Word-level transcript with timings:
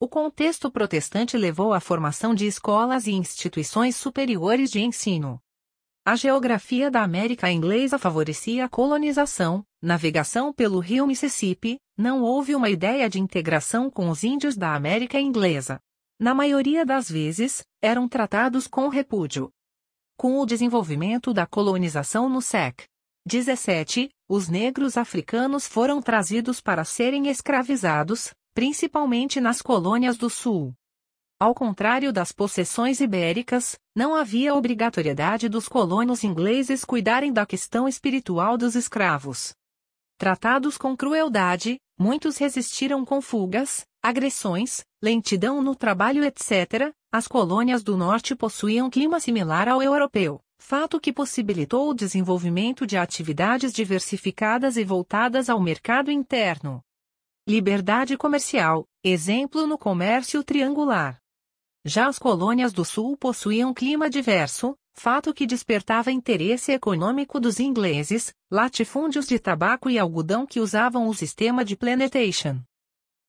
O 0.00 0.08
contexto 0.08 0.68
protestante 0.72 1.36
levou 1.36 1.72
à 1.72 1.78
formação 1.78 2.34
de 2.34 2.48
escolas 2.48 3.06
e 3.06 3.12
instituições 3.12 3.94
superiores 3.94 4.72
de 4.72 4.80
ensino. 4.80 5.40
A 6.04 6.16
geografia 6.16 6.90
da 6.90 7.04
América 7.04 7.48
inglesa 7.48 7.96
favorecia 7.96 8.64
a 8.64 8.68
colonização, 8.68 9.64
navegação 9.80 10.52
pelo 10.52 10.80
rio 10.80 11.06
Mississippi, 11.06 11.78
não 11.96 12.22
houve 12.22 12.56
uma 12.56 12.68
ideia 12.68 13.08
de 13.08 13.20
integração 13.20 13.88
com 13.88 14.10
os 14.10 14.24
índios 14.24 14.56
da 14.56 14.74
América 14.74 15.20
inglesa. 15.20 15.78
Na 16.18 16.34
maioria 16.34 16.84
das 16.84 17.08
vezes, 17.08 17.62
eram 17.80 18.08
tratados 18.08 18.66
com 18.66 18.88
repúdio. 18.88 19.52
Com 20.16 20.38
o 20.38 20.46
desenvolvimento 20.46 21.34
da 21.34 21.44
colonização 21.44 22.28
no 22.28 22.40
SEC. 22.40 22.84
17, 23.26 24.08
os 24.28 24.48
negros 24.48 24.96
africanos 24.96 25.66
foram 25.66 26.00
trazidos 26.00 26.60
para 26.60 26.84
serem 26.84 27.28
escravizados, 27.28 28.32
principalmente 28.54 29.40
nas 29.40 29.60
colônias 29.60 30.16
do 30.16 30.30
Sul. 30.30 30.72
Ao 31.40 31.52
contrário 31.52 32.12
das 32.12 32.30
possessões 32.30 33.00
ibéricas, 33.00 33.76
não 33.94 34.14
havia 34.14 34.54
obrigatoriedade 34.54 35.48
dos 35.48 35.68
colonos 35.68 36.22
ingleses 36.22 36.84
cuidarem 36.84 37.32
da 37.32 37.44
questão 37.44 37.88
espiritual 37.88 38.56
dos 38.56 38.76
escravos. 38.76 39.52
Tratados 40.16 40.78
com 40.78 40.96
crueldade, 40.96 41.78
muitos 41.98 42.36
resistiram 42.36 43.04
com 43.04 43.20
fugas, 43.20 43.84
agressões, 44.00 44.84
lentidão 45.04 45.62
no 45.62 45.76
trabalho 45.76 46.24
etc. 46.24 46.90
As 47.12 47.28
colônias 47.28 47.82
do 47.82 47.94
norte 47.94 48.34
possuíam 48.34 48.88
clima 48.88 49.20
similar 49.20 49.68
ao 49.68 49.82
europeu, 49.82 50.40
fato 50.58 50.98
que 50.98 51.12
possibilitou 51.12 51.90
o 51.90 51.94
desenvolvimento 51.94 52.86
de 52.86 52.96
atividades 52.96 53.70
diversificadas 53.70 54.78
e 54.78 54.82
voltadas 54.82 55.50
ao 55.50 55.60
mercado 55.60 56.10
interno. 56.10 56.82
Liberdade 57.46 58.16
comercial, 58.16 58.86
exemplo 59.04 59.66
no 59.66 59.76
comércio 59.76 60.42
triangular. 60.42 61.20
Já 61.84 62.06
as 62.08 62.18
colônias 62.18 62.72
do 62.72 62.82
sul 62.82 63.14
possuíam 63.14 63.74
clima 63.74 64.08
diverso, 64.08 64.74
fato 64.94 65.34
que 65.34 65.46
despertava 65.46 66.10
interesse 66.10 66.72
econômico 66.72 67.38
dos 67.38 67.60
ingleses, 67.60 68.32
latifúndios 68.50 69.26
de 69.26 69.38
tabaco 69.38 69.90
e 69.90 69.98
algodão 69.98 70.46
que 70.46 70.60
usavam 70.60 71.06
o 71.08 71.14
sistema 71.14 71.62
de 71.62 71.76
plantation. 71.76 72.62